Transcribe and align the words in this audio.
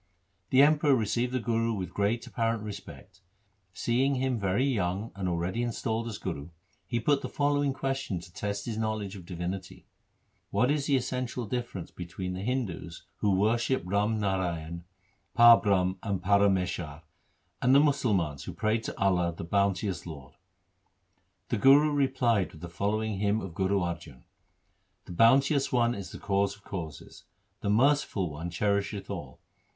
The 0.49 0.63
Emperor 0.63 0.95
received 0.95 1.31
the 1.31 1.39
Guru 1.39 1.73
with 1.73 1.93
great 1.93 2.25
apparent 2.25 2.63
respect. 2.63 3.21
Seeing 3.71 4.15
him 4.15 4.39
very 4.39 4.65
young 4.65 5.11
and 5.13 5.29
already 5.29 5.61
installed 5.61 6.07
as 6.07 6.17
Guru, 6.17 6.49
he 6.87 6.99
put 6.99 7.19
him 7.19 7.21
the 7.21 7.29
following 7.29 7.71
question 7.71 8.19
to 8.19 8.33
test 8.33 8.65
his 8.65 8.79
knowledge 8.79 9.15
of 9.15 9.27
divinity:—' 9.27 9.85
What 10.49 10.71
is 10.71 10.87
the 10.87 10.95
essential 10.95 11.45
difference 11.45 11.91
between 11.91 12.33
the 12.33 12.41
Hindus 12.41 13.03
who 13.17 13.35
worship 13.35 13.83
Ram 13.85 14.19
Narayan, 14.19 14.85
Parbrahm, 15.37 15.99
and 16.01 16.19
Para 16.23 16.49
meshar, 16.49 17.03
and 17.61 17.75
the 17.75 17.79
Musalmans 17.79 18.45
who 18.45 18.53
pray 18.53 18.79
to 18.79 18.99
Allah, 18.99 19.31
the 19.37 19.43
bounteous 19.43 20.07
Lord?' 20.07 20.33
The 21.49 21.57
Guru 21.59 21.91
replied 21.91 22.51
with 22.53 22.61
the 22.61 22.69
following 22.69 23.19
hymn 23.19 23.39
of 23.39 23.53
Guru 23.53 23.81
Arjan:— 23.81 24.23
The 25.05 25.11
Bounteous 25.11 25.71
One 25.71 25.93
is 25.93 26.11
the 26.11 26.17
Cause 26.17 26.55
of 26.55 26.63
causes; 26.63 27.25
The 27.59 27.69
Merciful 27.69 28.31
One 28.31 28.49
cherisheth 28.49 29.07
all. 29.11 29.39